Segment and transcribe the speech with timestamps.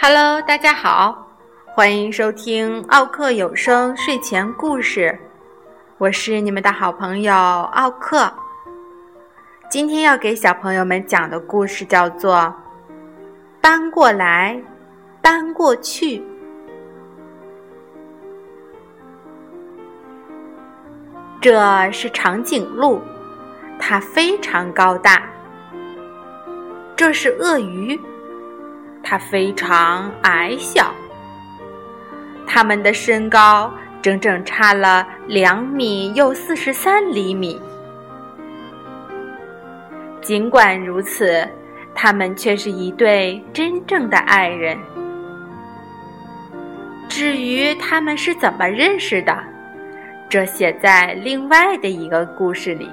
[0.00, 1.26] Hello，大家好，
[1.66, 5.18] 欢迎收听奥克有声睡前故事，
[5.98, 8.32] 我是你们的好朋友奥克。
[9.70, 12.36] 今天要给小朋友们讲的故事叫做
[13.60, 14.62] 《搬过来，
[15.20, 16.18] 搬过去》。
[21.40, 23.00] 这是长颈鹿，
[23.78, 25.22] 它非常高大。
[26.96, 27.98] 这是鳄鱼。
[29.00, 30.92] 它非常矮小，
[32.46, 37.58] 它们的身高整整差了两米又四十三厘米。
[40.20, 41.48] 尽管如此，
[41.94, 44.76] 他们却是一对真正的爱人。
[47.08, 49.42] 至于他们是怎么认识的，
[50.28, 52.90] 这写在另外的一个故事里。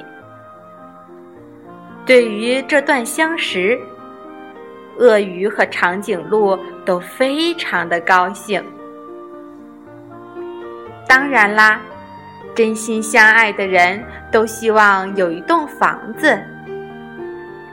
[2.05, 3.79] 对于这段相识。
[4.97, 8.63] 鳄鱼和长颈鹿都非常的高兴。
[11.05, 11.81] 当然啦，
[12.55, 16.39] 真心相爱的人都希望有一栋房子，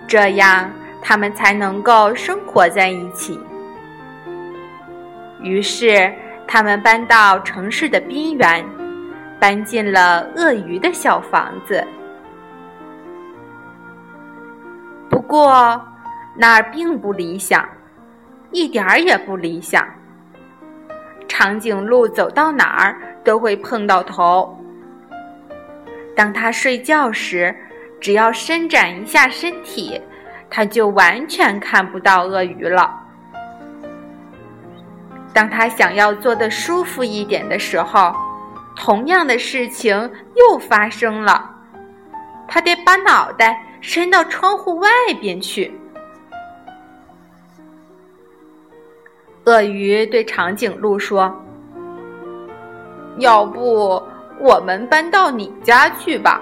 [0.08, 0.69] 这样
[1.00, 3.38] 他们才能够生活在一起。
[5.41, 6.12] 于是，
[6.44, 8.66] 他们搬到城市的边缘，
[9.42, 11.84] 搬进了鳄鱼的小房子。
[15.10, 15.84] 不过，
[16.36, 17.68] 那儿并不理想，
[18.52, 19.84] 一点儿也不理想。
[21.26, 24.56] 长颈鹿走到哪儿都会碰到头。
[26.14, 27.52] 当它睡觉时，
[28.00, 30.00] 只要伸展一下身体，
[30.48, 32.96] 它就完全看不到鳄鱼了。
[35.32, 38.14] 当它想要坐得舒服一点的时候，
[38.75, 41.51] 同样的事情又发生了。
[42.48, 44.88] 他得把脑袋伸到窗户外
[45.21, 45.78] 边去。
[49.44, 51.34] 鳄鱼对长颈鹿说
[53.19, 54.03] ：“要不
[54.38, 56.41] 我们搬到你家去吧？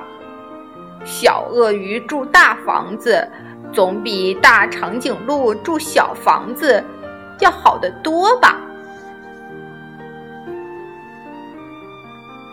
[1.05, 3.27] 小鳄鱼住大房子，
[3.73, 6.85] 总比大长颈鹿住小房子
[7.39, 8.61] 要好得多吧？”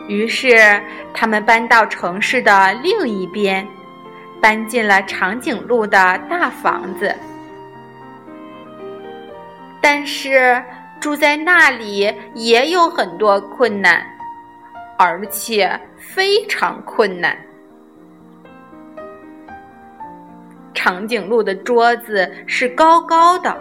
[0.07, 0.81] 于是，
[1.13, 3.67] 他们搬到城市的另一边，
[4.41, 7.13] 搬进了长颈鹿的大房子。
[9.81, 10.63] 但是
[10.99, 14.01] 住在那里也有很多困难，
[14.97, 17.37] 而且非常困难。
[20.73, 23.55] 长颈鹿的桌子是高高的，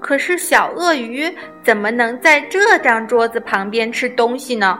[0.00, 1.30] 可是小鳄鱼
[1.62, 4.78] 怎么能在这张桌子旁边吃东西呢？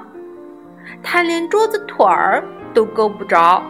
[1.02, 2.44] 它连桌子腿儿
[2.74, 3.62] 都够不着。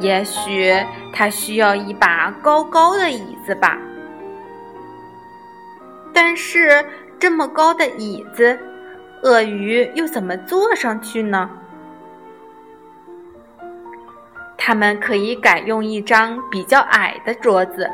[0.00, 0.74] 也许
[1.12, 3.78] 它需要一把高高的椅子吧。
[6.12, 6.84] 但是
[7.18, 8.58] 这么高的椅子，
[9.22, 11.50] 鳄鱼又怎么坐上去呢？
[14.56, 17.90] 他们可以改用一张比较矮的桌子，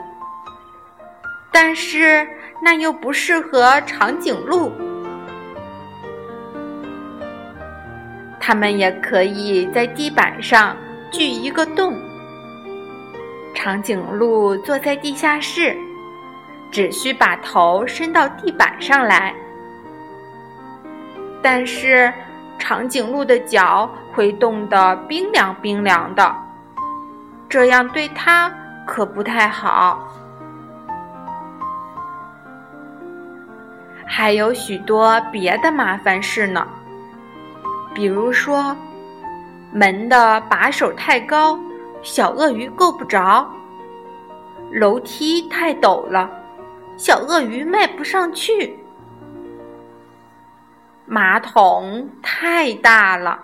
[1.52, 2.26] 但是
[2.62, 4.72] 那又不适合长颈鹿。
[8.46, 10.76] 他们也可以在地板上
[11.10, 11.98] 锯一个洞，
[13.52, 15.76] 长颈鹿坐在地下室。
[16.70, 19.34] 只需把头伸到地板上来，
[21.42, 22.12] 但是
[22.56, 26.36] 长颈鹿的脚会冻得冰凉冰凉的，
[27.48, 28.52] 这样对它
[28.86, 30.06] 可不太好。
[34.04, 36.66] 还有许多别的麻烦事呢，
[37.96, 38.76] 比如说
[39.72, 41.58] 门的把手太高，
[42.02, 43.48] 小鳄鱼够不着；
[44.70, 46.30] 楼梯太陡了。
[46.98, 48.78] 小鳄鱼迈不上去，
[51.06, 53.40] 马桶太大了，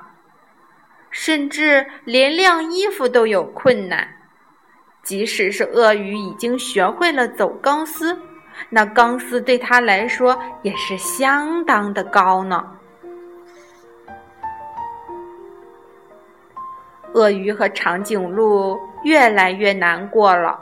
[1.11, 4.07] 甚至连晾衣服都有困难。
[5.03, 8.21] 即使是鳄鱼已经学会了走钢丝，
[8.69, 12.77] 那钢丝对它来说也是相当的高呢。
[17.15, 20.59] 鳄鱼和长颈鹿越来越难过了。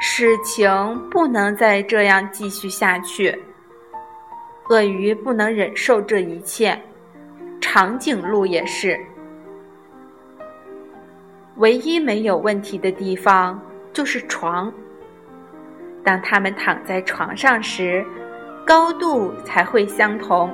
[0.00, 0.70] 事情
[1.10, 3.38] 不能再这样继续下去。
[4.68, 6.80] 鳄鱼不能忍受这一切，
[7.60, 8.98] 长颈鹿也是。
[11.56, 13.60] 唯一没有问题的地方
[13.92, 14.72] 就是床。
[16.02, 18.04] 当他们躺在床上时，
[18.66, 20.52] 高度才会相同。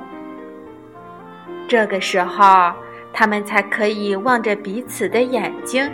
[1.67, 2.71] 这个时候，
[3.11, 5.89] 他们才可以望着彼此的眼睛，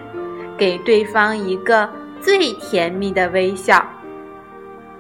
[0.58, 1.90] 给对方一个
[2.22, 3.86] 最甜蜜的微笑，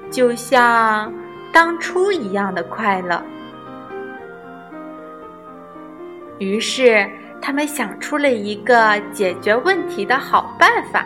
[0.09, 1.13] 就像
[1.51, 3.21] 当初一样的快乐。
[6.39, 7.09] 于是，
[7.41, 11.06] 他们想出了一个解决问题的好办法。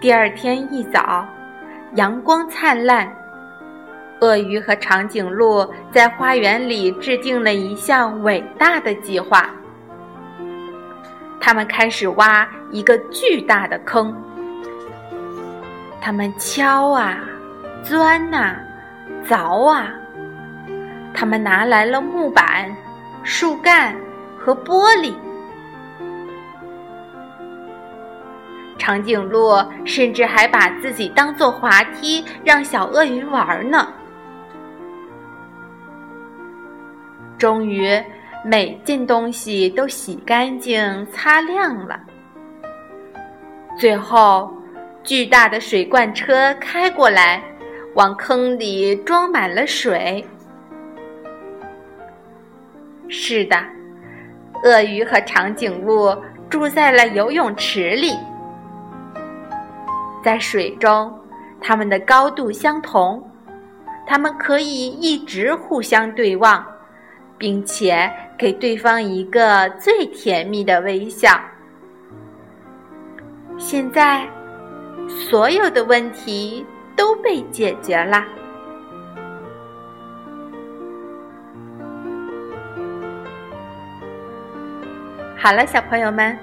[0.00, 1.26] 第二天一早，
[1.94, 3.10] 阳光灿烂。
[4.22, 9.50] 鳄鱼和长颈鹿在花园里制定了一项伟大的计划。
[11.40, 14.16] 他们开始挖一个巨大的坑。
[16.00, 17.18] 他们敲啊，
[17.82, 18.54] 钻呐，
[19.26, 19.92] 凿啊。
[21.12, 22.72] 他们拿来了木板、
[23.24, 23.94] 树干
[24.38, 25.12] 和玻璃。
[28.78, 29.52] 长颈鹿
[29.84, 33.88] 甚至还把自己当做滑梯，让小鳄鱼玩呢。
[37.42, 38.00] 终于，
[38.44, 41.98] 每件东西都洗干净、擦亮了。
[43.76, 44.48] 最后，
[45.02, 47.42] 巨大的水罐车开过来，
[47.96, 50.24] 往坑里装满了水。
[53.08, 53.56] 是的，
[54.62, 56.16] 鳄鱼和长颈鹿
[56.48, 58.12] 住在了游泳池里，
[60.22, 61.12] 在水中，
[61.60, 63.20] 它们的高度相同，
[64.06, 66.64] 它们可以一直互相对望。
[67.42, 68.08] 并且
[68.38, 71.28] 给对方一个最甜蜜的微笑。
[73.58, 74.24] 现在，
[75.08, 78.24] 所有的问题都被解决了。
[85.36, 86.38] 好了，小朋友们，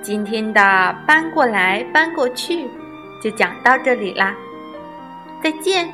[0.00, 2.66] 今天的搬过来搬过去
[3.22, 4.34] 就讲到这里啦，
[5.42, 5.86] 再见。